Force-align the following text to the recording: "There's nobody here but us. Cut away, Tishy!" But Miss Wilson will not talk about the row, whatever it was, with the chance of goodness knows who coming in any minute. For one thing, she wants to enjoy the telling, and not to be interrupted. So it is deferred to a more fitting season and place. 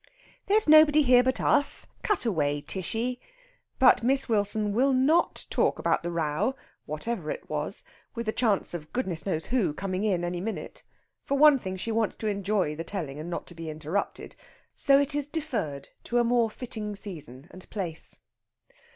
"There's 0.47 0.67
nobody 0.67 1.03
here 1.03 1.21
but 1.21 1.39
us. 1.39 1.85
Cut 2.01 2.25
away, 2.25 2.61
Tishy!" 2.61 3.19
But 3.77 4.01
Miss 4.01 4.27
Wilson 4.27 4.73
will 4.73 4.93
not 4.93 5.45
talk 5.51 5.77
about 5.77 6.01
the 6.01 6.09
row, 6.09 6.55
whatever 6.87 7.29
it 7.29 7.47
was, 7.47 7.83
with 8.15 8.25
the 8.25 8.31
chance 8.31 8.73
of 8.73 8.91
goodness 8.93 9.27
knows 9.27 9.45
who 9.53 9.75
coming 9.75 10.03
in 10.03 10.23
any 10.23 10.41
minute. 10.41 10.81
For 11.23 11.37
one 11.37 11.59
thing, 11.59 11.77
she 11.77 11.91
wants 11.91 12.15
to 12.15 12.25
enjoy 12.27 12.75
the 12.75 12.83
telling, 12.83 13.19
and 13.19 13.29
not 13.29 13.45
to 13.45 13.53
be 13.53 13.69
interrupted. 13.69 14.35
So 14.73 14.99
it 14.99 15.13
is 15.13 15.27
deferred 15.27 15.89
to 16.05 16.17
a 16.17 16.23
more 16.23 16.49
fitting 16.49 16.95
season 16.95 17.47
and 17.51 17.69
place. 17.69 18.21